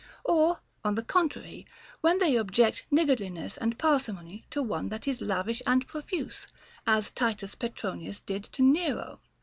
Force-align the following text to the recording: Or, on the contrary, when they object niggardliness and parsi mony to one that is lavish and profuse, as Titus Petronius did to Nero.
Or, 0.23 0.61
on 0.83 0.95
the 0.95 1.03
contrary, 1.03 1.67
when 1.99 2.17
they 2.17 2.35
object 2.35 2.85
niggardliness 2.91 3.55
and 3.61 3.77
parsi 3.77 4.11
mony 4.11 4.45
to 4.49 4.63
one 4.63 4.89
that 4.89 5.07
is 5.07 5.21
lavish 5.21 5.61
and 5.67 5.85
profuse, 5.85 6.47
as 6.87 7.11
Titus 7.11 7.53
Petronius 7.53 8.19
did 8.19 8.45
to 8.45 8.63
Nero. 8.63 9.19